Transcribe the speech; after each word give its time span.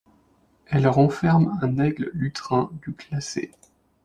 Elle 0.65 0.87
renferme 0.87 1.59
un 1.61 1.77
aigle-lutrin 1.77 2.71
du 2.81 2.91
classé. 2.91 3.51